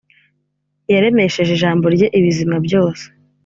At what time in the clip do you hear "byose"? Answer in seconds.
2.65-3.05